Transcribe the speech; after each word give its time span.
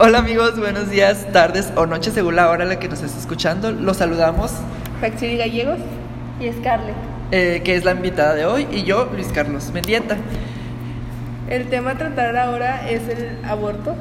Hola 0.00 0.18
amigos, 0.18 0.56
buenos 0.56 0.90
días, 0.90 1.26
tardes 1.32 1.72
o 1.74 1.84
noches 1.84 2.14
según 2.14 2.36
la 2.36 2.50
hora 2.50 2.62
en 2.62 2.68
la 2.68 2.78
que 2.78 2.88
nos 2.88 3.02
estés 3.02 3.22
escuchando. 3.22 3.72
Los 3.72 3.96
saludamos, 3.96 4.52
Faxiri 5.00 5.36
Gallegos. 5.36 5.78
Y 6.38 6.52
Scarlett. 6.52 6.94
eh, 7.32 7.62
que 7.64 7.74
es 7.74 7.84
la 7.84 7.90
invitada 7.90 8.34
de 8.34 8.46
hoy, 8.46 8.68
y 8.70 8.84
yo, 8.84 9.10
Luis 9.12 9.26
Carlos 9.34 9.72
Mendieta. 9.74 10.16
El 11.48 11.66
tema 11.66 11.90
a 11.92 11.94
tratar 11.98 12.36
ahora 12.36 12.88
es 12.88 13.08
el 13.08 13.44
aborto. 13.44 13.96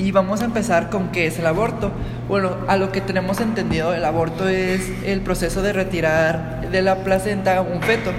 Y 0.00 0.10
vamos 0.10 0.42
a 0.42 0.46
empezar 0.46 0.90
con 0.90 1.12
qué 1.12 1.28
es 1.28 1.38
el 1.38 1.46
aborto. 1.46 1.92
Bueno, 2.28 2.56
a 2.66 2.76
lo 2.76 2.90
que 2.90 3.00
tenemos 3.00 3.40
entendido, 3.40 3.94
el 3.94 4.04
aborto 4.04 4.48
es 4.48 4.90
el 5.04 5.20
proceso 5.20 5.62
de 5.62 5.72
retirar 5.72 6.68
de 6.72 6.82
la 6.82 6.96
placenta 7.04 7.60
un 7.60 7.80
feto. 7.82 8.10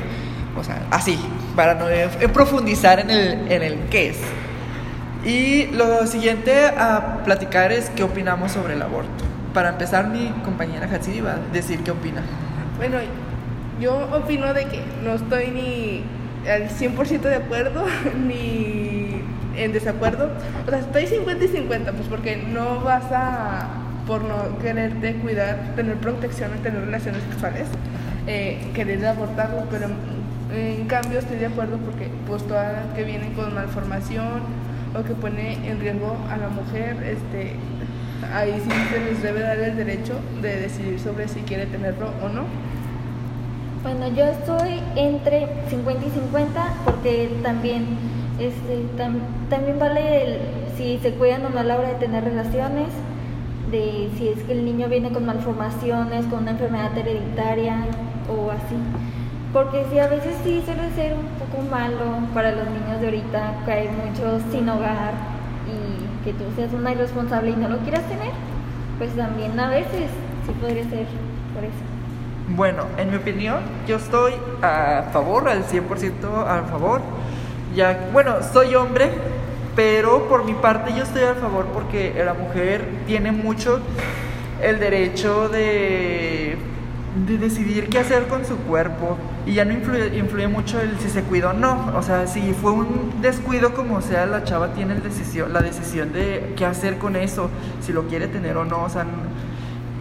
O 0.57 0.63
sea, 0.63 0.81
así, 0.91 1.19
para 1.57 1.73
no 1.73 1.89
eh, 1.89 2.07
profundizar 2.33 3.01
en 3.01 3.09
el, 3.09 3.51
en 3.51 3.63
el 3.63 3.79
qué 3.89 4.11
es. 4.11 4.17
Y 5.25 5.65
lo 5.71 6.05
siguiente 6.05 6.67
a 6.67 7.23
platicar 7.25 7.71
es 7.71 7.89
qué 7.89 8.03
opinamos 8.03 8.51
sobre 8.51 8.75
el 8.75 8.81
aborto. 8.83 9.09
Para 9.55 9.69
empezar, 9.69 10.07
mi 10.07 10.29
compañera 10.43 10.87
Hatsidi 10.87 11.21
va 11.21 11.33
a 11.33 11.39
decir 11.51 11.79
qué 11.83 11.89
opina. 11.89 12.21
Bueno, 12.77 12.97
yo 13.81 14.07
opino 14.13 14.53
de 14.53 14.65
que 14.65 14.81
no 15.03 15.15
estoy 15.15 15.47
ni 15.47 16.03
al 16.47 16.69
100% 16.69 17.21
de 17.21 17.35
acuerdo 17.35 17.85
ni 18.27 19.23
en 19.57 19.73
desacuerdo. 19.73 20.29
O 20.67 20.69
sea, 20.69 20.79
estoy 20.79 21.07
50 21.07 21.43
y 21.43 21.47
50, 21.47 21.91
pues 21.93 22.07
porque 22.07 22.37
no 22.37 22.81
vas 22.81 23.05
a, 23.11 23.67
por 24.05 24.23
no 24.23 24.59
quererte 24.59 25.15
cuidar, 25.15 25.73
tener 25.75 25.95
protección 25.95 26.51
en 26.53 26.61
tener 26.61 26.85
relaciones 26.85 27.23
sexuales, 27.31 27.67
eh, 28.27 28.59
querer 28.75 29.03
abortarlo, 29.03 29.63
pero 29.71 29.87
en 30.53 30.85
cambio 30.85 31.17
estoy 31.17 31.37
de 31.37 31.47
acuerdo 31.47 31.77
porque 31.77 32.09
pues 32.27 32.45
todas 32.47 32.93
que 32.95 33.03
vienen 33.03 33.33
con 33.33 33.55
malformación 33.55 34.64
o 34.97 35.03
que 35.03 35.13
pone 35.13 35.53
en 35.69 35.79
riesgo 35.79 36.15
a 36.29 36.37
la 36.37 36.49
mujer, 36.49 36.95
este, 37.03 37.53
ahí 38.33 38.53
sí 38.63 38.69
se 38.91 38.99
les 39.11 39.21
debe 39.21 39.41
dar 39.41 39.57
el 39.59 39.75
derecho 39.75 40.13
de 40.41 40.61
decidir 40.61 40.99
sobre 40.99 41.27
si 41.27 41.41
quiere 41.41 41.65
tenerlo 41.65 42.07
o 42.23 42.29
no. 42.29 42.43
Bueno, 43.83 44.07
yo 44.15 44.23
estoy 44.25 44.79
entre 44.95 45.47
50 45.69 46.05
y 46.07 46.09
50 46.09 46.73
porque 46.85 47.29
también, 47.43 47.85
este, 48.39 48.83
tam- 48.97 49.19
también 49.49 49.77
vale 49.77 50.23
el, 50.23 50.39
si 50.75 50.97
se 50.99 51.11
cuidan 51.11 51.45
o 51.45 51.49
no 51.49 51.59
a 51.59 51.63
la 51.63 51.77
hora 51.77 51.89
de 51.89 51.95
tener 51.95 52.23
relaciones, 52.23 52.87
de 53.71 54.09
si 54.17 54.29
es 54.29 54.41
que 54.43 54.53
el 54.53 54.65
niño 54.65 54.87
viene 54.87 55.11
con 55.11 55.25
malformaciones, 55.25 56.25
con 56.27 56.39
una 56.39 56.51
enfermedad 56.51 56.97
hereditaria 56.97 57.77
o 58.29 58.49
así. 58.51 58.75
Porque 59.55 59.85
sí, 59.89 59.97
a 59.99 60.07
veces 60.07 60.35
sí 60.43 60.61
suele 60.65 60.91
ser 60.95 61.13
un 61.13 61.27
poco 61.39 61.63
malo 61.71 62.27
para 62.33 62.51
los 62.51 62.67
niños 62.67 62.99
de 62.99 63.05
ahorita, 63.05 63.53
que 63.63 63.71
hay 63.71 63.87
muchos 63.87 64.41
sin 64.51 64.67
hogar 64.67 65.13
y 65.65 66.25
que 66.25 66.33
tú 66.33 66.43
seas 66.57 66.73
una 66.73 66.91
irresponsable 66.91 67.51
y 67.51 67.55
no 67.55 67.69
lo 67.69 67.77
quieras 67.77 68.03
tener, 68.09 68.31
pues 68.97 69.15
también 69.15 69.57
a 69.57 69.69
veces 69.69 70.09
sí 70.45 70.51
podría 70.59 70.83
ser 70.83 71.05
por 71.53 71.63
eso. 71.63 71.73
Bueno, 72.49 72.83
en 72.97 73.11
mi 73.11 73.15
opinión, 73.15 73.59
yo 73.87 73.95
estoy 73.95 74.33
a 74.61 75.05
favor, 75.13 75.47
al 75.47 75.63
100% 75.63 76.25
a 76.25 76.63
favor. 76.63 76.99
Ya, 77.73 78.09
bueno, 78.11 78.35
soy 78.51 78.75
hombre, 78.75 79.09
pero 79.73 80.27
por 80.27 80.43
mi 80.43 80.53
parte 80.53 80.91
yo 80.93 81.03
estoy 81.03 81.23
a 81.23 81.33
favor 81.33 81.67
porque 81.67 82.13
la 82.25 82.33
mujer 82.33 82.83
tiene 83.07 83.31
mucho 83.31 83.79
el 84.61 84.79
derecho 84.79 85.47
de, 85.47 86.04
de 87.25 87.37
decidir 87.37 87.89
qué 87.89 87.99
hacer 87.99 88.27
con 88.27 88.45
su 88.45 88.55
cuerpo 88.57 89.17
y 89.45 89.53
ya 89.53 89.65
no 89.65 89.73
influye, 89.73 90.17
influye 90.17 90.47
mucho 90.47 90.79
el 90.79 90.97
si 90.99 91.09
se 91.09 91.23
cuida 91.23 91.49
o 91.49 91.53
no. 91.53 91.91
O 91.97 92.01
sea, 92.03 92.27
si 92.27 92.53
fue 92.53 92.71
un 92.71 93.21
descuido 93.21 93.73
como 93.73 94.01
sea, 94.01 94.25
la 94.25 94.43
chava 94.43 94.73
tiene 94.73 94.95
decisión, 94.95 95.51
la 95.53 95.61
decisión 95.61 96.13
de 96.13 96.53
qué 96.55 96.65
hacer 96.65 96.97
con 96.97 97.15
eso, 97.15 97.49
si 97.81 97.93
lo 97.93 98.03
quiere 98.07 98.27
tener 98.27 98.57
o 98.57 98.65
no. 98.65 98.83
O 98.83 98.89
sea, 98.89 99.05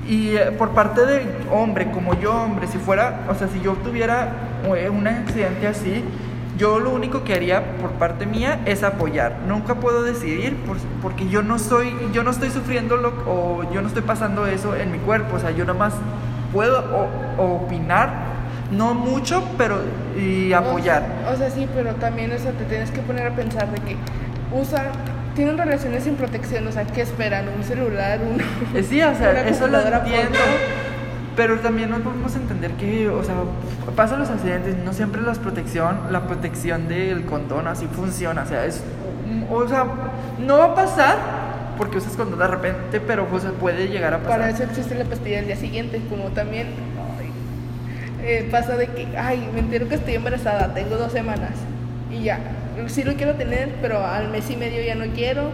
y 0.09 0.37
eh, 0.37 0.53
por 0.59 0.71
parte 0.71 1.07
de 1.07 1.23
hombre, 1.51 1.91
como 1.91 2.19
yo 2.21 2.33
hombre, 2.35 2.67
si 2.67 2.79
fuera, 2.79 3.25
o 3.29 3.35
sea, 3.35 3.49
si 3.49 3.61
yo 3.61 3.73
tuviera 3.73 4.33
eh, 4.77 4.91
un 4.91 5.07
accidente 5.07 5.67
así, 5.67 6.05
yo 6.59 6.79
lo 6.79 6.91
único 6.91 7.25
que 7.25 7.35
haría 7.35 7.77
por 7.79 7.91
parte 7.93 8.27
mía 8.27 8.61
es 8.67 8.83
apoyar. 8.85 9.39
Nunca 9.49 9.77
puedo 9.77 10.03
decidir 10.05 10.55
por- 10.67 10.77
porque 11.03 11.27
yo 11.29 11.43
no 11.43 11.59
soy, 11.59 11.93
yo 12.13 12.23
no 12.23 12.31
estoy 12.31 12.51
sufriendo 12.51 12.97
lo, 12.97 13.09
o 13.27 13.69
yo 13.73 13.81
no 13.83 13.89
estoy 13.89 14.03
pasando 14.03 14.47
eso 14.47 14.77
en 14.77 14.93
mi 14.93 14.99
cuerpo. 14.99 15.37
O 15.37 15.41
sea, 15.41 15.51
yo 15.51 15.65
nada 15.65 15.79
más 15.79 15.95
puedo 16.55 16.79
o- 17.39 17.43
opinar, 17.57 18.09
no 18.71 18.95
mucho, 18.95 19.43
pero 19.59 19.83
y 20.17 20.53
apoyar. 20.55 21.03
O, 21.29 21.35
o 21.35 21.37
sea, 21.37 21.51
sí, 21.51 21.69
pero 21.75 21.95
también 21.97 22.33
o 22.33 22.39
sea, 22.39 22.53
te 22.53 22.65
tienes 22.65 22.91
que 22.91 23.01
poner 23.01 23.27
a 23.27 23.35
pensar 23.37 23.69
de 23.71 23.81
que 23.81 23.97
usan, 24.53 24.87
tienen 25.35 25.59
relaciones 25.59 26.05
sin 26.05 26.15
protección, 26.15 26.67
o 26.69 26.73
sea, 26.73 26.85
¿qué 26.87 27.03
esperan? 27.03 27.47
¿Un 27.55 27.63
celular? 27.65 28.21
Un, 28.23 28.41
Eh, 28.79 28.83
Sí, 28.83 29.03
o 29.03 29.15
sea, 29.15 29.47
eso 29.49 29.67
lo 29.67 29.81
entiendo. 29.81 30.39
Pero 31.37 31.59
también 31.59 31.91
nos 31.91 32.01
podemos 32.03 32.37
entender 32.37 32.71
que, 32.73 33.09
o 33.09 33.25
sea, 33.25 33.35
pasan 33.97 34.21
los 34.21 34.31
accidentes, 34.31 34.77
no 34.85 34.93
siempre 34.93 35.21
la 35.21 35.33
protección, 35.33 35.99
la 36.13 36.29
protección 36.29 36.87
del 36.87 37.25
condón 37.25 37.67
así 37.67 37.87
funciona, 37.89 38.43
o 38.43 38.47
sea, 38.47 38.65
es, 38.65 38.85
o 39.51 39.67
sea, 39.67 39.85
no 40.39 40.59
va 40.59 40.65
a 40.67 40.75
pasar 40.77 41.17
porque 41.77 41.99
usas 41.99 42.17
condón 42.17 42.39
de 42.39 42.47
repente, 42.47 43.01
pero 43.01 43.27
pues 43.27 43.45
puede 43.61 43.89
llegar 43.89 44.15
a 44.15 44.19
pasar. 44.19 44.39
Para 44.39 44.51
eso 44.51 44.63
existe 44.65 44.95
la 44.95 45.05
pastilla 45.05 45.37
del 45.37 45.47
día 45.47 45.57
siguiente, 45.57 46.01
como 46.09 46.25
también 46.31 46.69
ay, 47.21 47.31
eh, 48.27 48.49
pasa 48.51 48.77
de 48.77 48.87
que, 48.89 49.07
ay, 49.17 49.49
me 49.53 49.61
entero 49.61 49.89
que 49.89 49.97
estoy 49.97 50.15
embarazada, 50.15 50.73
tengo 50.75 50.97
dos 50.97 51.13
semanas 51.13 51.51
y 52.11 52.23
ya, 52.25 52.39
sí 52.87 53.03
lo 53.05 53.15
quiero 53.15 53.35
tener, 53.35 53.71
pero 53.83 54.05
al 54.05 54.29
mes 54.31 54.49
y 54.51 54.57
medio 54.57 54.83
ya 54.83 54.95
no 54.95 55.05
quiero, 55.15 55.51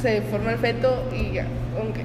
se 0.00 0.22
forma 0.22 0.52
el 0.52 0.58
feto 0.58 1.04
y 1.14 1.32
ya, 1.34 1.46
aunque 1.78 2.04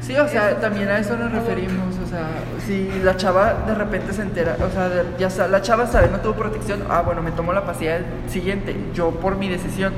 Sí, 0.00 0.14
o 0.16 0.28
sea, 0.28 0.50
Eso- 0.50 0.58
también 0.58 0.88
a 0.90 0.98
eso 0.98 1.16
nos 1.16 1.32
referimos, 1.32 1.96
o 1.96 2.06
sea, 2.06 2.26
si 2.66 2.90
la 3.02 3.16
chava 3.16 3.64
de 3.66 3.74
repente 3.74 4.12
se 4.12 4.20
entera, 4.20 4.54
o 4.62 4.70
sea, 4.70 4.90
ya 5.18 5.30
sa- 5.30 5.48
la 5.48 5.62
chava 5.62 5.86
sabe, 5.86 6.08
no 6.12 6.20
tuvo 6.20 6.34
protección, 6.34 6.80
ah, 6.90 7.00
bueno, 7.00 7.22
me 7.22 7.30
tomo 7.30 7.54
la 7.54 7.64
pastilla 7.64 8.00
siguiente, 8.28 8.76
yo 8.92 9.12
por 9.12 9.36
mi 9.36 9.48
decisión, 9.48 9.94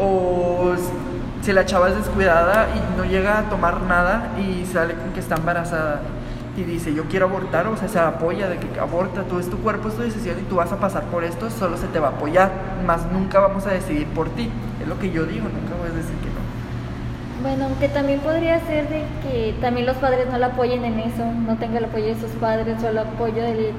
o 0.00 0.72
si 1.44 1.52
la 1.52 1.66
chava 1.66 1.90
es 1.90 1.96
descuidada 1.96 2.68
y 2.74 2.96
no 2.96 3.04
llega 3.04 3.38
a 3.38 3.42
tomar 3.50 3.82
nada 3.82 4.30
y 4.38 4.64
sale 4.64 4.94
con 4.94 5.12
que 5.12 5.20
está 5.20 5.34
embarazada 5.36 6.00
y 6.56 6.62
dice, 6.62 6.94
yo 6.94 7.04
quiero 7.04 7.26
abortar, 7.26 7.66
o 7.66 7.76
sea, 7.76 7.88
se 7.88 7.98
apoya 7.98 8.48
de 8.48 8.58
que 8.58 8.80
aborta, 8.80 9.24
tú 9.24 9.38
es 9.38 9.50
tu 9.50 9.58
cuerpo, 9.58 9.88
es 9.88 9.96
tu 9.96 10.02
decisión 10.02 10.38
y 10.40 10.42
tú 10.42 10.56
vas 10.56 10.72
a 10.72 10.76
pasar 10.76 11.02
por 11.04 11.22
esto, 11.22 11.50
solo 11.50 11.76
se 11.76 11.86
te 11.88 11.98
va 11.98 12.08
a 12.08 12.10
apoyar, 12.12 12.50
más 12.86 13.04
nunca 13.12 13.40
vamos 13.40 13.66
a 13.66 13.70
decidir 13.72 14.06
por 14.08 14.30
ti, 14.30 14.48
es 14.80 14.88
lo 14.88 14.98
que 14.98 15.10
yo 15.10 15.26
digo, 15.26 15.44
nunca 15.48 15.74
voy 15.78 15.90
a 15.90 15.94
decir 15.94 16.14
que 16.16 16.28
no. 16.28 17.42
Bueno, 17.42 17.64
aunque 17.64 17.88
también 17.88 18.20
podría 18.20 18.60
ser 18.60 18.88
de 18.88 19.02
que 19.22 19.54
también 19.60 19.84
los 19.84 19.96
padres 19.96 20.26
no 20.30 20.38
la 20.38 20.46
apoyen 20.46 20.84
en 20.84 21.00
eso, 21.00 21.24
no 21.46 21.56
tenga 21.56 21.78
el 21.78 21.84
apoyo 21.86 22.06
de 22.06 22.20
sus 22.20 22.30
padres 22.32 22.82
o 22.82 22.88
el 22.88 22.98
apoyo 22.98 23.42
del 23.42 23.72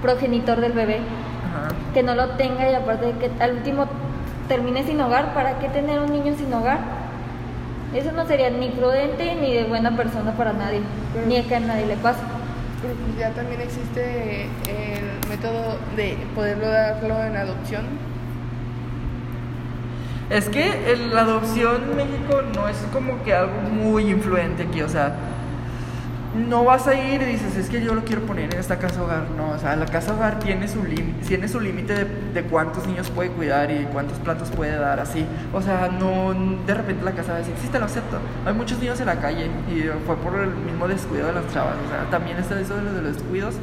progenitor 0.00 0.60
del 0.60 0.72
bebé, 0.72 0.96
Ajá. 0.96 1.68
que 1.94 2.02
no 2.02 2.16
lo 2.16 2.30
tenga 2.30 2.68
y 2.68 2.74
aparte 2.74 3.06
de 3.06 3.12
que 3.12 3.30
al 3.40 3.58
último 3.58 3.86
termine 4.48 4.82
sin 4.84 5.00
hogar, 5.00 5.34
¿para 5.34 5.58
qué 5.60 5.68
tener 5.68 6.00
un 6.00 6.10
niño 6.10 6.34
sin 6.36 6.52
hogar? 6.52 6.78
Eso 7.94 8.10
no 8.12 8.26
sería 8.26 8.50
ni 8.50 8.70
prudente 8.70 9.34
ni 9.34 9.52
de 9.54 9.64
buena 9.64 9.96
persona 9.96 10.32
para 10.32 10.52
nadie, 10.52 10.80
Pero- 11.12 11.26
ni 11.26 11.36
a 11.36 11.42
que 11.46 11.56
a 11.56 11.60
nadie 11.60 11.86
le 11.86 11.96
pase. 11.96 12.20
Pero 12.80 12.94
pues 12.94 13.18
ya 13.18 13.30
también 13.30 13.60
existe 13.60 14.44
el 14.68 15.28
método 15.28 15.76
de 15.96 16.16
poderlo 16.34 16.68
darlo 16.68 17.22
en 17.24 17.36
adopción. 17.36 17.82
Es 20.30 20.48
que 20.48 20.90
el- 20.90 21.14
la 21.14 21.20
adopción 21.22 21.82
en 21.90 21.96
México 21.96 22.40
no 22.54 22.66
es 22.68 22.78
como 22.92 23.22
que 23.22 23.34
algo 23.34 23.60
muy 23.70 24.10
influente 24.10 24.62
aquí, 24.62 24.80
o 24.82 24.88
sea, 24.88 25.12
no 26.34 26.64
vas 26.64 26.86
a 26.86 26.94
ir 26.94 27.20
y 27.20 27.26
dices, 27.26 27.56
es 27.56 27.68
que 27.68 27.82
yo 27.82 27.94
lo 27.94 28.04
quiero 28.04 28.22
poner 28.22 28.52
en 28.54 28.58
esta 28.58 28.78
casa 28.78 29.02
hogar, 29.02 29.24
no, 29.36 29.50
o 29.50 29.58
sea, 29.58 29.76
la 29.76 29.84
casa 29.86 30.14
hogar 30.14 30.38
tiene 30.38 30.66
su 30.66 30.82
límite, 30.82 31.26
tiene 31.26 31.46
su 31.46 31.60
límite 31.60 32.06
de, 32.32 32.42
cuántos 32.44 32.86
niños 32.86 33.10
puede 33.10 33.30
cuidar 33.30 33.70
y 33.70 33.84
cuántos 33.92 34.18
platos 34.18 34.50
puede 34.50 34.76
dar, 34.76 34.98
así, 34.98 35.26
o 35.52 35.60
sea, 35.60 35.88
no, 35.88 36.34
de 36.66 36.74
repente 36.74 37.04
la 37.04 37.12
casa 37.12 37.32
va 37.32 37.36
a 37.36 37.38
decir, 37.40 37.54
sí, 37.60 37.68
te 37.68 37.78
lo 37.78 37.84
acepto, 37.84 38.16
hay 38.46 38.54
muchos 38.54 38.78
niños 38.78 38.98
en 39.00 39.06
la 39.06 39.16
calle 39.16 39.50
y 39.70 39.82
fue 40.06 40.16
por 40.16 40.34
el 40.40 40.54
mismo 40.54 40.88
descuido 40.88 41.26
de 41.26 41.34
las 41.34 41.46
chavas, 41.52 41.74
o 41.86 41.88
sea, 41.90 42.10
también 42.10 42.38
está 42.38 42.58
eso 42.58 42.76
de 42.76 42.82
los, 42.82 42.94
de 42.94 43.02
descuidos, 43.02 43.56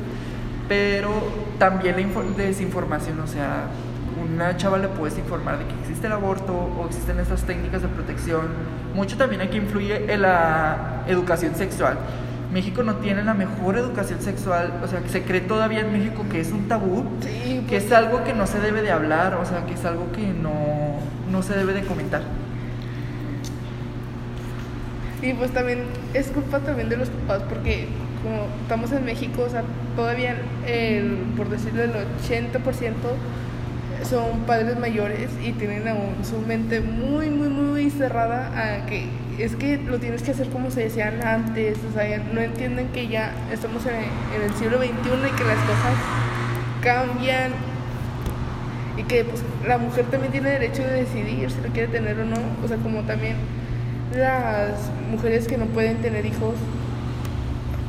pero 0.67 1.11
también 1.57 1.95
la 1.95 2.01
info- 2.01 2.23
desinformación, 2.37 3.19
o 3.19 3.27
sea, 3.27 3.63
una 4.31 4.57
chava 4.57 4.77
le 4.77 4.89
puedes 4.89 5.17
informar 5.17 5.57
de 5.57 5.65
que 5.65 5.73
existe 5.81 6.05
el 6.05 6.13
aborto 6.13 6.53
o 6.53 6.85
existen 6.85 7.19
estas 7.19 7.43
técnicas 7.43 7.81
de 7.81 7.87
protección. 7.87 8.41
Mucho 8.93 9.17
también 9.17 9.41
aquí 9.41 9.57
influye 9.57 10.11
en 10.13 10.21
la 10.21 11.03
educación 11.07 11.55
sexual. 11.55 11.97
México 12.53 12.81
no 12.83 12.95
tiene 12.95 13.23
la 13.23 13.33
mejor 13.33 13.77
educación 13.77 14.21
sexual, 14.21 14.73
o 14.83 14.87
sea, 14.87 15.01
que 15.01 15.09
se 15.09 15.21
cree 15.21 15.41
todavía 15.41 15.81
en 15.81 15.91
México 15.91 16.25
que 16.31 16.41
es 16.41 16.51
un 16.51 16.67
tabú, 16.67 17.05
Sí, 17.21 17.61
que 17.69 17.77
pues, 17.77 17.85
es 17.85 17.91
algo 17.91 18.23
que 18.23 18.33
no 18.33 18.47
se 18.47 18.59
debe 18.59 18.81
de 18.81 18.91
hablar, 18.91 19.35
o 19.35 19.45
sea, 19.45 19.65
que 19.65 19.73
es 19.73 19.85
algo 19.85 20.11
que 20.11 20.27
no, 20.27 20.99
no 21.31 21.43
se 21.43 21.55
debe 21.55 21.73
de 21.73 21.81
comentar. 21.83 22.23
Y 25.21 25.33
pues 25.33 25.51
también 25.51 25.83
es 26.13 26.27
culpa 26.27 26.59
también 26.59 26.89
de 26.89 26.97
los 26.97 27.09
papás 27.09 27.43
porque 27.49 27.87
como 28.23 28.47
estamos 28.61 28.91
en 28.93 29.05
México, 29.05 29.43
o 29.45 29.49
sea, 29.49 29.63
todavía 29.95 30.35
el, 30.65 31.17
por 31.35 31.49
decirlo 31.49 31.83
el 31.83 31.91
80% 31.91 32.93
son 34.09 34.39
padres 34.47 34.79
mayores 34.79 35.29
y 35.43 35.51
tienen 35.51 35.87
aún 35.87 36.15
su 36.23 36.39
mente 36.39 36.79
muy, 36.81 37.29
muy, 37.29 37.49
muy 37.49 37.89
cerrada 37.89 38.47
a 38.55 38.85
que 38.85 39.07
es 39.39 39.55
que 39.55 39.77
lo 39.77 39.99
tienes 39.99 40.21
que 40.21 40.31
hacer 40.31 40.49
como 40.49 40.69
se 40.69 40.81
decían 40.83 41.25
antes, 41.25 41.77
o 41.89 41.93
sea, 41.93 42.21
no 42.33 42.41
entienden 42.41 42.89
que 42.89 43.07
ya 43.07 43.33
estamos 43.51 43.85
en, 43.85 43.95
el 44.41 44.53
siglo 44.55 44.77
XXI 44.77 44.89
y 44.89 45.35
que 45.37 45.43
las 45.43 45.59
cosas 45.59 45.95
cambian 46.81 47.51
y 48.97 49.03
que 49.03 49.23
pues 49.23 49.41
la 49.65 49.77
mujer 49.77 50.05
también 50.05 50.31
tiene 50.31 50.49
derecho 50.49 50.83
de 50.83 50.91
decidir 50.91 51.49
si 51.51 51.61
lo 51.61 51.69
quiere 51.69 51.87
tener 51.87 52.19
o 52.19 52.25
no, 52.25 52.35
o 52.63 52.67
sea, 52.67 52.77
como 52.77 53.01
también 53.03 53.37
las 54.15 54.91
mujeres 55.09 55.47
que 55.47 55.57
no 55.57 55.65
pueden 55.67 55.97
tener 55.97 56.25
hijos, 56.25 56.55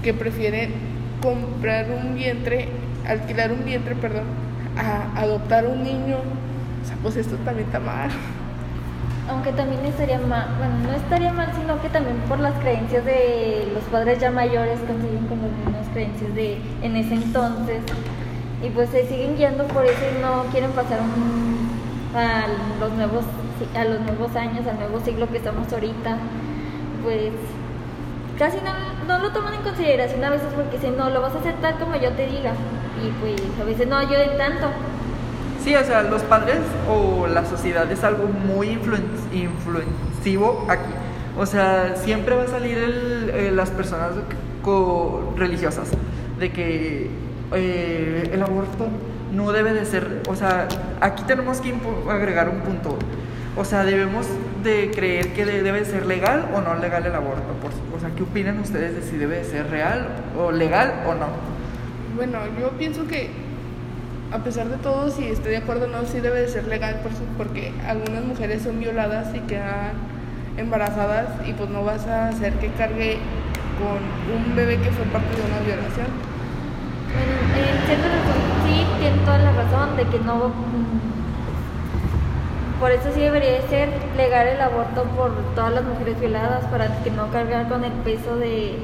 que 0.03 0.15
prefieren 0.15 0.73
comprar 1.21 1.87
un 1.91 2.15
vientre, 2.15 2.69
alquilar 3.07 3.53
un 3.53 3.65
vientre, 3.65 3.97
perdón, 3.97 4.25
a 4.77 5.21
adoptar 5.21 5.67
un 5.67 5.83
niño, 5.83 6.19
o 6.19 6.87
sea, 6.87 6.97
pues 7.03 7.17
esto 7.17 7.37
también 7.45 7.67
está 7.67 7.81
mal. 7.81 8.11
Aunque 9.31 9.53
también 9.53 9.85
estaría 9.85 10.19
mal, 10.19 10.49
bueno, 10.59 10.75
no 10.87 10.93
estaría 10.93 11.33
mal, 11.33 11.53
sino 11.55 11.81
que 11.81 11.89
también 11.89 12.17
por 12.29 12.41
las 12.41 12.53
creencias 12.59 13.05
de 13.05 13.71
los 13.73 13.85
padres 13.85 14.19
ya 14.19 14.31
mayores 14.31 14.81
consiguen 14.81 15.27
con 15.29 15.41
las 15.41 15.53
mismas 15.53 15.89
creencias 15.93 16.35
de 16.35 16.59
en 16.83 16.97
ese 16.97 17.15
entonces 17.15 17.81
y 18.63 18.69
pues 18.71 18.91
se 18.91 19.07
siguen 19.07 19.37
guiando 19.37 19.65
por 19.69 19.87
eso 19.87 20.01
y 20.03 20.21
no 20.21 20.45
quieren 20.51 20.73
pasar 20.73 20.99
a 22.15 22.47
los 22.81 22.93
nuevos 22.93 23.25
a 23.77 23.85
los 23.85 24.01
nuevos 24.01 24.35
años, 24.37 24.67
al 24.67 24.79
nuevo 24.79 25.01
siglo 25.01 25.29
que 25.29 25.37
estamos 25.37 25.73
ahorita, 25.73 26.17
pues 27.05 27.33
casi 28.39 28.57
no, 28.59 28.73
no 29.07 29.23
lo 29.23 29.33
toman 29.33 29.55
en 29.55 29.63
consideración 29.63 30.25
a 30.25 30.31
veces 30.31 30.49
porque 30.55 30.77
dicen, 30.77 30.97
no, 30.97 31.11
lo 31.11 31.21
vas 31.21 31.35
a 31.35 31.39
hacer 31.39 31.55
tal 31.61 31.75
como 31.79 31.95
yo 31.97 32.11
te 32.13 32.27
diga. 32.27 32.53
Y 33.05 33.11
pues 33.21 33.41
a 33.61 33.65
veces 33.65 33.87
no 33.87 33.97
ayuden 33.97 34.37
tanto. 34.39 34.69
Sí, 35.65 35.75
o 35.75 35.85
sea, 35.85 36.03
los 36.03 36.23
padres 36.23 36.59
o 36.89 37.27
la 37.27 37.45
sociedad 37.45 37.91
es 37.91 38.03
algo 38.03 38.27
muy 38.27 38.79
influencivo 39.33 40.67
aquí. 40.69 40.93
O 41.39 41.47
sea, 41.47 41.97
siempre 41.97 42.35
va 42.35 42.45
a 42.45 42.49
salir 42.49 42.79
el, 42.79 43.57
las 43.57 43.71
personas 43.71 44.13
religiosas 45.37 45.89
de 46.39 46.51
que 46.51 47.11
eh, 47.55 48.31
el 48.33 48.43
aborto 48.43 48.89
no 49.33 49.53
debe 49.53 49.73
de 49.73 49.85
ser, 49.85 50.23
o 50.29 50.35
sea, 50.35 50.67
aquí 51.01 51.23
tenemos 51.25 51.61
que 51.61 51.75
agregar 52.09 52.49
un 52.49 52.61
punto. 52.61 52.97
O 53.57 53.65
sea, 53.65 53.85
debemos 53.85 54.27
de 54.63 54.91
creer 54.95 55.33
que 55.33 55.45
debe 55.45 55.85
ser 55.85 56.07
legal 56.07 56.49
o 56.55 56.61
no 56.61 56.75
legal 56.77 57.05
el 57.05 57.15
aborto. 57.15 57.43
o 57.95 58.01
sea, 58.01 58.11
¿qué 58.17 58.23
opinan 58.23 58.59
ustedes 58.61 58.95
de 58.95 59.03
si 59.03 59.17
debe 59.17 59.45
ser 59.45 59.71
real 59.71 60.09
o 60.39 60.53
legal 60.53 61.03
o 61.07 61.15
no? 61.15 61.27
Bueno, 62.17 62.39
yo 62.59 62.71
pienso 62.71 63.07
que 63.07 63.31
a 64.33 64.39
pesar 64.39 64.69
de 64.69 64.77
todo, 64.77 65.11
si 65.11 65.27
estoy 65.27 65.53
de 65.53 65.57
acuerdo 65.59 65.87
o 65.87 65.89
no, 65.89 66.05
sí 66.07 66.21
debe 66.21 66.43
de 66.43 66.49
ser 66.49 66.67
legal 66.69 67.01
porque 67.37 67.73
algunas 67.87 68.25
mujeres 68.25 68.63
son 68.63 68.79
violadas 68.79 69.35
y 69.35 69.41
quedan 69.41 69.93
embarazadas 70.57 71.29
y 71.47 71.53
pues 71.53 71.69
no 71.71 71.85
vas 71.85 72.07
a 72.07 72.29
hacer 72.29 72.53
que 72.55 72.69
cargue 72.73 73.19
con 73.79 74.37
un 74.37 74.55
bebé 74.55 74.77
que 74.79 74.91
fue 74.91 75.05
parte 75.07 75.35
de 75.35 75.43
una 75.43 75.59
violación. 75.67 76.07
Razón, 77.91 78.67
sí, 78.67 78.87
tiene 79.01 79.17
toda 79.25 79.39
la 79.39 79.53
razón 79.53 79.97
de 79.97 80.05
que 80.05 80.19
no 80.21 80.53
por 82.79 82.93
eso 82.93 83.11
sí 83.13 83.21
debería 83.21 83.61
ser 83.69 83.91
legal 84.17 84.47
el 84.47 84.61
aborto 84.61 85.05
por 85.17 85.33
todas 85.55 85.75
las 85.75 85.85
mujeres 85.85 86.19
violadas 86.19 86.65
para 86.67 87.03
que 87.03 87.11
no 87.11 87.31
cargar 87.31 87.69
con 87.69 87.85
el 87.85 87.93
peso 87.93 88.37
de, 88.37 88.79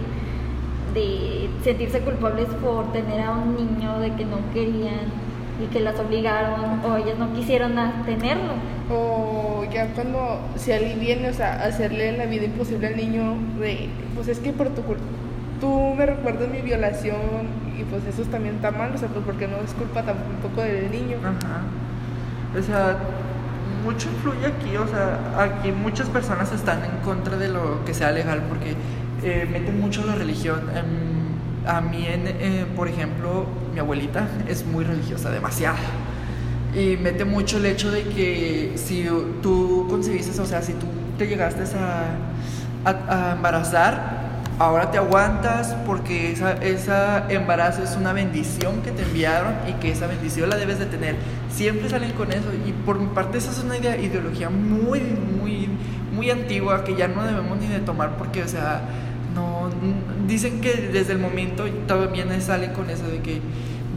de 0.93 1.49
sentirse 1.65 2.01
culpables 2.01 2.47
por 2.63 2.93
tener 2.93 3.23
a 3.23 3.31
un 3.31 3.57
niño 3.57 3.99
de 4.01 4.13
que 4.13 4.27
no 4.27 4.37
querían 4.53 5.26
y 5.63 5.67
que 5.67 5.81
las 5.81 5.99
obligaron 5.99 6.81
o 6.85 6.97
ellas 6.97 7.19
no 7.19 7.33
quisieron 7.33 7.75
tenerlo. 8.05 8.55
O 8.91 9.65
ya 9.73 9.87
cuando 9.95 10.41
se 10.57 10.75
alivien, 10.75 11.25
o 11.27 11.33
sea, 11.33 11.65
hacerle 11.65 12.17
la 12.17 12.27
vida 12.27 12.45
imposible 12.45 12.89
al 12.89 12.97
niño 12.97 13.37
de, 13.59 13.89
pues 14.15 14.29
es 14.29 14.39
que 14.39 14.53
por 14.53 14.69
tu 14.71 14.83
culpa, 14.83 15.03
tú 15.61 15.95
me 15.97 16.07
recuerdas 16.07 16.49
mi 16.49 16.61
violación 16.61 17.17
y 17.79 17.85
pues 17.85 18.05
eso 18.05 18.23
también 18.31 18.57
está 18.57 18.71
mal, 18.71 18.95
o 18.95 18.99
sea, 18.99 19.09
pues 19.09 19.25
porque 19.25 19.49
no 19.49 19.57
es 19.59 19.73
culpa 19.73 20.03
tampoco 20.03 20.63
del 20.63 20.91
niño. 20.91 21.17
Ajá. 21.23 21.63
O 22.59 22.63
sea, 22.63 22.99
mucho 23.85 24.09
influye 24.09 24.47
aquí, 24.47 24.77
o 24.77 24.87
sea, 24.87 25.19
aquí 25.39 25.73
muchas 25.73 26.09
personas 26.09 26.53
están 26.53 26.85
en 26.85 26.99
contra 27.05 27.37
de 27.37 27.49
lo 27.49 27.85
que 27.85 27.95
sea 27.95 28.11
legal 28.13 28.43
porque 28.49 28.75
eh, 29.23 29.49
meten 29.51 29.81
mucho 29.81 30.05
la 30.05 30.15
religión. 30.15 30.61
A 31.67 31.81
mí, 31.81 32.05
eh, 32.07 32.67
por 32.75 32.89
ejemplo, 32.89 33.47
mi 33.73 33.81
abuelita 33.81 34.29
es 34.49 34.65
muy 34.65 34.85
religiosa, 34.85 35.31
demasiado. 35.31 35.79
Y 36.75 36.97
mete 36.97 37.25
mucho 37.25 37.57
el 37.59 37.67
hecho 37.67 37.91
de 37.91 38.03
que 38.05 38.73
si 38.77 39.07
tú 39.43 39.87
concebiste, 39.89 40.41
o 40.41 40.47
sea, 40.47 40.63
si 40.63 40.73
tú 40.75 40.87
te 41.19 41.27
llegaste 41.27 41.65
a, 41.77 43.31
a 43.31 43.33
embarazar, 43.33 44.27
ahora 44.59 44.91
te 44.91 44.99
aguantas 44.99 45.75
porque 45.87 46.33
esa, 46.33 46.53
esa 46.55 47.27
embarazo 47.29 47.83
es 47.83 47.97
una 47.97 48.13
bendición 48.13 48.83
que 48.83 48.91
te 48.91 49.03
enviaron 49.03 49.55
y 49.69 49.73
que 49.75 49.91
esa 49.91 50.07
bendición 50.07 50.49
la 50.49 50.57
debes 50.57 50.79
de 50.79 50.87
tener. 50.87 51.17
Siempre 51.51 51.89
salen 51.89 52.13
con 52.13 52.33
eso 52.33 52.47
y 52.67 52.73
por 52.73 52.99
mi 52.99 53.07
parte 53.07 53.39
esa 53.39 53.51
es 53.51 53.63
una 53.63 53.77
idea, 53.77 53.97
ideología 53.97 54.49
muy, 54.51 55.01
muy, 55.01 55.69
muy 56.15 56.31
antigua 56.31 56.85
que 56.85 56.95
ya 56.97 57.09
no 57.09 57.25
debemos 57.25 57.59
ni 57.59 57.67
de 57.67 57.81
tomar 57.81 58.17
porque, 58.17 58.43
o 58.43 58.49
sea, 58.49 58.83
no, 59.37 59.71
dicen 60.27 60.61
que 60.61 60.89
desde 60.93 61.13
el 61.13 61.19
momento 61.19 61.65
todavía 61.87 62.25
sale 62.41 62.73
con 62.73 62.89
eso 62.91 63.07
de 63.07 63.21
que 63.21 63.41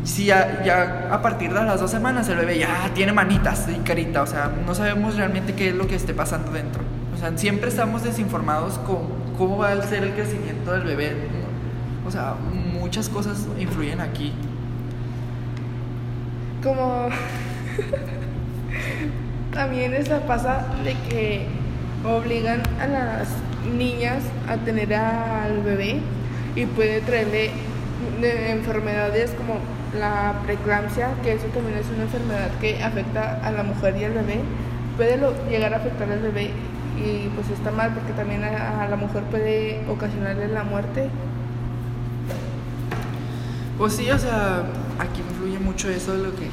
si 0.03 0.25
ya, 0.25 0.63
ya, 0.63 1.09
a 1.11 1.21
partir 1.21 1.53
de 1.53 1.63
las 1.63 1.79
dos 1.79 1.89
semanas 1.89 2.27
el 2.29 2.37
bebé 2.37 2.59
ya 2.59 2.91
tiene 2.93 3.13
manitas 3.13 3.67
y 3.69 3.79
carita, 3.79 4.21
o 4.21 4.27
sea, 4.27 4.51
no 4.65 4.75
sabemos 4.75 5.15
realmente 5.15 5.53
qué 5.53 5.69
es 5.69 5.75
lo 5.75 5.87
que 5.87 5.95
esté 5.95 6.13
pasando 6.13 6.51
dentro. 6.51 6.81
O 7.15 7.17
sea, 7.17 7.37
siempre 7.37 7.69
estamos 7.69 8.03
desinformados 8.03 8.77
con 8.79 8.97
cómo 9.37 9.57
va 9.57 9.71
a 9.71 9.81
ser 9.83 10.03
el 10.03 10.13
crecimiento 10.13 10.71
del 10.73 10.83
bebé. 10.83 11.13
O 12.05 12.11
sea, 12.11 12.35
muchas 12.79 13.09
cosas 13.09 13.47
influyen 13.59 14.01
aquí. 14.01 14.33
Como 16.63 17.09
también 19.53 19.93
esa 19.93 20.21
pasa 20.21 20.65
de 20.83 20.93
que 21.09 21.45
obligan 22.05 22.61
a 22.79 22.87
las 22.87 23.27
niñas 23.77 24.23
a 24.47 24.57
tener 24.57 24.93
al 24.93 25.61
bebé 25.61 26.01
y 26.55 26.65
puede 26.65 27.01
traerle 27.01 27.51
enfermedades 28.21 29.31
como 29.31 29.59
la 29.97 30.39
preeclampsia, 30.43 31.09
que 31.23 31.33
eso 31.33 31.45
también 31.47 31.77
es 31.77 31.87
una 31.93 32.03
enfermedad 32.03 32.49
que 32.59 32.83
afecta 32.83 33.39
a 33.43 33.51
la 33.51 33.63
mujer 33.63 33.95
y 33.97 34.03
al 34.03 34.13
bebé, 34.13 34.39
puede 34.97 35.19
llegar 35.49 35.73
a 35.73 35.77
afectar 35.77 36.11
al 36.11 36.19
bebé 36.19 36.51
y 36.97 37.29
pues 37.29 37.49
está 37.49 37.71
mal 37.71 37.93
porque 37.93 38.13
también 38.13 38.43
a, 38.43 38.87
la 38.87 38.95
mujer 38.95 39.23
puede 39.23 39.83
ocasionarle 39.89 40.47
la 40.49 40.63
muerte. 40.63 41.09
Pues 43.77 43.93
sí, 43.93 44.09
o 44.11 44.17
sea, 44.17 44.63
aquí 44.99 45.21
influye 45.21 45.59
mucho 45.59 45.89
eso 45.89 46.13
de 46.17 46.23
lo 46.23 46.35
que 46.35 46.49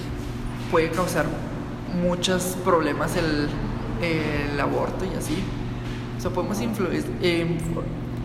puede 0.70 0.90
causar 0.90 1.26
muchos 2.00 2.56
problemas 2.64 3.16
el 3.16 4.60
aborto 4.60 5.04
y 5.04 5.16
así. 5.16 5.42
O 6.16 6.20
sea, 6.20 6.30
podemos 6.30 6.60
influir. 6.60 7.04
Eh, 7.22 7.58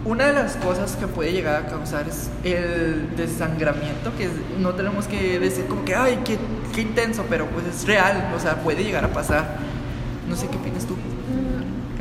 una 0.03 0.25
de 0.25 0.33
las 0.33 0.55
cosas 0.55 0.95
que 0.95 1.05
puede 1.05 1.31
llegar 1.31 1.63
a 1.63 1.67
causar 1.67 2.07
es 2.07 2.31
el 2.43 3.15
desangramiento, 3.15 4.15
que 4.17 4.29
no 4.59 4.71
tenemos 4.71 5.07
que 5.07 5.39
decir 5.39 5.65
como 5.67 5.85
que, 5.85 5.93
ay, 5.93 6.19
qué, 6.25 6.39
qué 6.73 6.81
intenso, 6.81 7.23
pero 7.29 7.45
pues 7.47 7.67
es 7.67 7.85
real, 7.85 8.31
o 8.35 8.39
sea, 8.39 8.55
puede 8.63 8.83
llegar 8.83 9.05
a 9.05 9.09
pasar. 9.09 9.57
No 10.27 10.35
sé 10.35 10.47
qué 10.47 10.57
opinas 10.57 10.85
tú. 10.85 10.95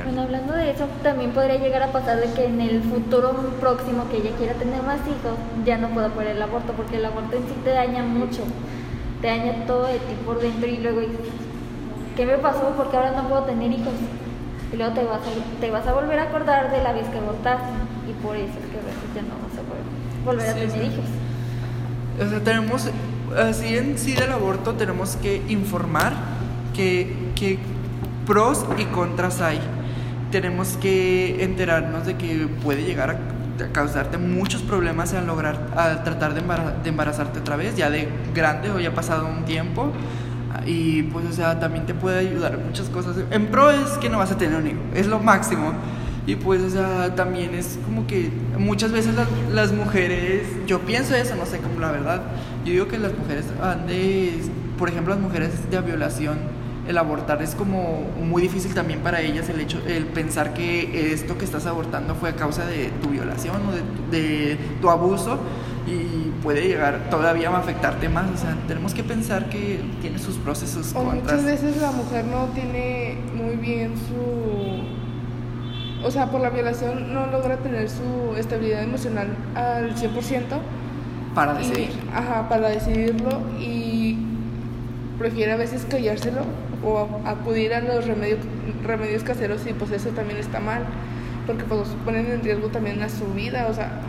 Bueno, 0.02 0.22
hablando 0.22 0.54
de 0.54 0.70
eso, 0.70 0.86
también 1.02 1.32
podría 1.32 1.58
llegar 1.58 1.82
a 1.82 1.92
pasar 1.92 2.20
de 2.20 2.32
que 2.32 2.46
en 2.46 2.60
el 2.60 2.82
futuro 2.82 3.32
próximo 3.60 4.08
que 4.10 4.16
ella 4.16 4.30
quiera 4.38 4.54
tener 4.54 4.82
más 4.82 5.00
hijos, 5.00 5.36
ya 5.64 5.76
no 5.76 5.88
pueda 5.90 6.08
poner 6.08 6.36
el 6.36 6.42
aborto, 6.42 6.72
porque 6.72 6.96
el 6.96 7.04
aborto 7.04 7.36
en 7.36 7.42
sí 7.42 7.54
te 7.62 7.70
daña 7.70 8.02
mucho, 8.02 8.42
te 9.20 9.28
daña 9.28 9.66
todo 9.66 9.86
de 9.86 9.98
ti 9.98 10.14
por 10.24 10.40
dentro 10.40 10.66
y 10.66 10.78
luego 10.78 11.00
dices, 11.00 11.20
¿qué 12.16 12.24
me 12.24 12.38
pasó? 12.38 12.72
Porque 12.76 12.96
ahora 12.96 13.12
no 13.12 13.28
puedo 13.28 13.42
tener 13.42 13.70
hijos. 13.70 13.92
Y 14.72 14.76
luego 14.76 14.94
te 14.94 15.04
vas 15.04 15.20
a, 15.20 15.60
te 15.60 15.70
vas 15.70 15.86
a 15.86 15.92
volver 15.92 16.18
a 16.18 16.22
acordar 16.24 16.70
de 16.70 16.82
la 16.82 16.92
vez 16.92 17.06
que 17.08 17.18
abortaste 17.18 17.70
y 18.08 18.12
por 18.22 18.36
eso 18.36 18.46
es 18.46 18.66
que 18.70 18.78
a 18.78 18.82
veces 18.82 19.14
ya 19.14 19.22
no 19.22 19.34
vas 19.42 19.58
a 19.58 19.62
poder 19.62 19.84
volver 20.24 20.48
a 20.48 20.54
tener 20.54 20.92
hijos. 20.92 21.04
O 22.24 22.28
sea, 22.28 22.40
tenemos, 22.40 22.88
así 23.38 23.76
en 23.76 23.98
sí 23.98 24.12
del 24.12 24.32
aborto 24.32 24.74
tenemos 24.74 25.16
que 25.16 25.42
informar 25.48 26.12
que, 26.74 27.32
que 27.34 27.58
pros 28.26 28.64
y 28.78 28.84
contras 28.84 29.40
hay 29.40 29.60
tenemos 30.30 30.76
que 30.76 31.42
enterarnos 31.42 32.06
de 32.06 32.16
que 32.16 32.48
puede 32.62 32.84
llegar 32.84 33.10
a 33.10 33.72
causarte 33.72 34.16
muchos 34.16 34.62
problemas 34.62 35.12
al 35.12 35.26
lograr, 35.26 35.58
al 35.76 36.02
tratar 36.04 36.34
de, 36.34 36.88
embarazarte 36.88 37.40
otra 37.40 37.56
vez, 37.56 37.76
ya 37.76 37.90
de 37.90 38.08
grande 38.34 38.70
o 38.70 38.78
ya 38.78 38.94
pasado 38.94 39.26
un 39.26 39.44
tiempo. 39.44 39.92
Y 40.66 41.04
pues, 41.04 41.26
o 41.26 41.32
sea, 41.32 41.58
también 41.58 41.86
te 41.86 41.94
puede 41.94 42.18
ayudar 42.18 42.54
en 42.54 42.66
muchas 42.66 42.88
cosas. 42.88 43.16
En 43.30 43.46
pro 43.46 43.70
es 43.70 43.90
que 43.98 44.08
no 44.08 44.18
vas 44.18 44.32
a 44.32 44.38
tener 44.38 44.60
un 44.60 44.66
hijo, 44.66 44.80
es 44.94 45.06
lo 45.06 45.18
máximo. 45.18 45.72
Y 46.26 46.36
pues, 46.36 46.62
o 46.62 46.70
sea, 46.70 47.14
también 47.14 47.54
es 47.54 47.78
como 47.84 48.06
que 48.06 48.30
muchas 48.58 48.92
veces 48.92 49.14
las, 49.14 49.28
las 49.52 49.72
mujeres, 49.72 50.46
yo 50.66 50.80
pienso 50.80 51.14
eso, 51.14 51.34
no 51.34 51.46
sé 51.46 51.58
cómo 51.58 51.80
la 51.80 51.90
verdad, 51.90 52.22
yo 52.64 52.72
digo 52.72 52.88
que 52.88 52.98
las 52.98 53.16
mujeres 53.16 53.46
han 53.62 53.86
de 53.86 54.34
por 54.80 54.88
ejemplo, 54.88 55.14
las 55.14 55.22
mujeres 55.22 55.70
de 55.70 55.78
violación, 55.82 56.38
el 56.88 56.96
abortar 56.96 57.42
es 57.42 57.54
como 57.54 58.00
muy 58.18 58.40
difícil 58.40 58.72
también 58.72 59.00
para 59.00 59.20
ellas 59.20 59.46
el 59.50 59.60
hecho, 59.60 59.78
el 59.86 60.06
pensar 60.06 60.54
que 60.54 61.12
esto 61.12 61.36
que 61.36 61.44
estás 61.44 61.66
abortando 61.66 62.14
fue 62.14 62.30
a 62.30 62.34
causa 62.34 62.64
de 62.64 62.90
tu 63.02 63.10
violación 63.10 63.56
o 63.68 63.72
de, 63.72 64.18
de 64.18 64.58
tu 64.80 64.88
abuso 64.88 65.38
y 65.90 66.32
puede 66.42 66.66
llegar 66.68 67.08
todavía 67.10 67.50
a 67.50 67.58
afectarte 67.58 68.08
más. 68.08 68.30
O 68.30 68.36
sea, 68.36 68.56
tenemos 68.68 68.94
que 68.94 69.02
pensar 69.02 69.48
que 69.48 69.80
tiene 70.00 70.18
sus 70.18 70.36
sus 70.36 70.92
O 70.94 71.02
contras. 71.04 71.22
muchas 71.22 71.44
veces 71.44 71.76
la 71.80 71.90
mujer 71.90 72.24
no 72.26 72.46
tiene 72.54 73.16
muy 73.34 73.56
bien 73.56 73.92
su... 73.96 74.84
O 76.06 76.10
sea, 76.10 76.30
por 76.30 76.40
la 76.40 76.50
violación 76.50 77.12
no 77.12 77.26
logra 77.26 77.56
tener 77.58 77.90
su 77.90 78.34
estabilidad 78.36 78.82
emocional 78.82 79.28
al 79.54 79.94
100%. 79.96 80.44
Para 81.34 81.54
y- 81.54 81.58
decidir. 81.58 81.90
ajá, 82.14 82.48
para 82.48 82.68
decidirlo 82.70 83.40
y 83.60 84.16
prefiere 85.18 85.52
a 85.52 85.56
veces 85.56 85.86
callárselo 85.88 86.40
o 86.84 87.06
acudir 87.26 87.74
a 87.74 87.80
los 87.80 88.06
remedios, 88.06 88.38
remedios 88.84 89.22
caseros 89.22 89.66
y 89.68 89.72
pues 89.74 89.90
eso 89.92 90.08
también 90.10 90.38
está 90.40 90.58
mal. 90.60 90.82
Porque 91.46 91.64
pues 91.64 91.88
ponen 92.04 92.26
en 92.30 92.42
riesgo 92.42 92.68
también 92.68 93.02
a 93.02 93.08
su 93.08 93.26
vida, 93.34 93.66
o 93.70 93.74
sea, 93.74 94.00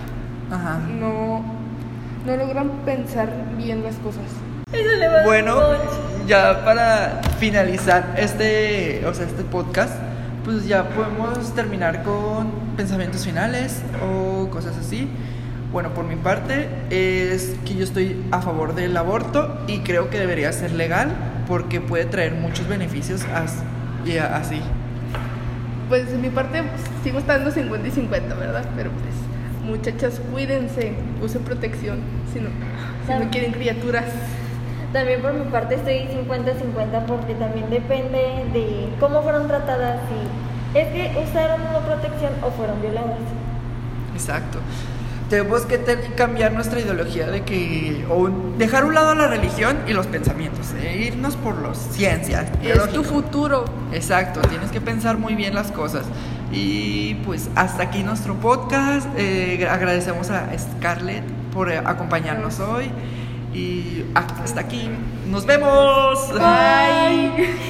Ajá. 0.49 0.79
no, 0.99 1.43
no 2.25 2.37
logran 2.37 2.69
pensar 2.85 3.29
bien 3.57 3.83
las 3.83 3.95
cosas. 3.95 4.23
Eso 4.71 4.95
le 4.97 5.07
va 5.07 5.23
Bueno, 5.25 5.57
ya 6.27 6.63
para 6.63 7.21
finalizar 7.39 8.15
este, 8.17 9.05
o 9.05 9.13
sea, 9.13 9.25
este 9.25 9.43
podcast, 9.43 9.93
pues 10.45 10.67
ya 10.67 10.89
podemos 10.89 11.53
terminar 11.53 12.03
con 12.03 12.51
pensamientos 12.77 13.25
finales 13.25 13.81
o 14.03 14.49
cosas 14.49 14.77
así. 14.77 15.09
Bueno, 15.71 15.93
por 15.93 16.05
mi 16.05 16.15
parte 16.15 16.67
es 16.89 17.55
que 17.65 17.75
yo 17.75 17.83
estoy 17.83 18.21
a 18.31 18.41
favor 18.41 18.75
del 18.75 18.95
aborto 18.97 19.57
y 19.67 19.79
creo 19.79 20.09
que 20.09 20.19
debería 20.19 20.51
ser 20.51 20.71
legal 20.73 21.09
porque 21.47 21.79
puede 21.79 22.05
traer 22.05 22.33
muchos 22.33 22.67
beneficios 22.67 23.23
así. 23.33 24.61
Pues 25.87 26.11
de 26.11 26.17
mi 26.17 26.29
parte 26.29 26.63
pues, 26.63 26.81
sigo 27.03 27.19
estando 27.19 27.51
50 27.51 27.87
y 27.87 27.91
50, 27.91 28.35
¿verdad? 28.35 28.65
Pero 28.75 28.91
pues 28.91 29.30
muchachas, 29.63 30.19
cuídense, 30.31 30.93
usen 31.21 31.41
protección 31.43 31.99
si 32.33 32.39
no, 32.39 32.49
si 33.07 33.23
no 33.23 33.29
quieren 33.31 33.51
criaturas. 33.51 34.05
También 34.93 35.21
por 35.21 35.33
mi 35.33 35.45
parte 35.49 35.75
estoy 35.75 35.99
50-50 36.27 37.05
porque 37.07 37.33
también 37.35 37.69
depende 37.69 38.43
de 38.53 38.89
cómo 38.99 39.21
fueron 39.21 39.47
tratadas, 39.47 39.99
si 40.09 40.77
es 40.79 40.87
que 40.89 41.23
usaron 41.29 41.61
una 41.61 41.79
protección 41.79 42.31
o 42.43 42.51
fueron 42.51 42.81
violadas. 42.81 43.17
Exacto. 44.13 44.59
Tenemos 45.29 45.61
que 45.61 45.77
te- 45.77 45.97
cambiar 46.15 46.51
nuestra 46.51 46.81
ideología 46.81 47.27
de 47.27 47.43
que, 47.43 48.05
o 48.09 48.29
dejar 48.57 48.83
a 48.83 48.85
un 48.87 48.93
lado 48.93 49.15
la 49.15 49.27
religión 49.27 49.77
y 49.87 49.93
los 49.93 50.05
pensamientos, 50.07 50.73
e 50.73 51.03
irnos 51.03 51.37
por 51.37 51.55
los 51.57 51.77
ciencias. 51.77 52.47
Es 52.61 52.89
tu 52.91 53.03
futuro. 53.05 53.63
Exacto, 53.93 54.41
tienes 54.41 54.71
que 54.71 54.81
pensar 54.81 55.17
muy 55.17 55.35
bien 55.35 55.55
las 55.55 55.71
cosas. 55.71 56.03
Y 56.51 57.15
pues 57.25 57.49
hasta 57.55 57.83
aquí 57.83 58.03
nuestro 58.03 58.35
podcast. 58.35 59.07
Eh, 59.17 59.67
agradecemos 59.69 60.29
a 60.29 60.47
Scarlett 60.57 61.23
por 61.53 61.71
eh, 61.71 61.77
acompañarnos 61.77 62.59
hoy. 62.59 62.91
Y 63.53 64.05
hasta 64.15 64.61
aquí. 64.61 64.89
Nos 65.29 65.45
vemos. 65.45 66.31
Bye. 66.33 67.51